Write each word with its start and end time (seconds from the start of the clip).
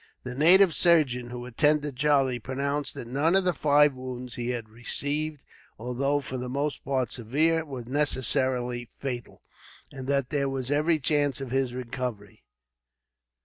The 0.23 0.33
native 0.33 0.73
surgeon, 0.73 1.29
who 1.29 1.45
attended 1.45 1.95
Charlie, 1.95 2.39
pronounced 2.39 2.95
that 2.95 3.07
none 3.07 3.35
of 3.35 3.43
the 3.43 3.53
five 3.53 3.93
wounds 3.93 4.33
he 4.33 4.49
had 4.49 4.67
received, 4.67 5.43
although 5.77 6.19
for 6.19 6.39
the 6.39 6.49
most 6.49 6.83
part 6.83 7.11
severe, 7.11 7.63
were 7.63 7.83
necessarily 7.83 8.89
fatal; 8.97 9.43
and 9.91 10.07
that 10.07 10.31
there 10.31 10.49
was 10.49 10.71
every 10.71 10.97
chance 10.97 11.39
of 11.39 11.51
his 11.51 11.75
recovery. 11.75 12.43